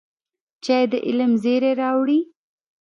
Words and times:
چای 0.63 0.83
د 0.91 0.93
علم 1.07 1.31
زېری 1.43 1.71
راوړي 1.81 2.19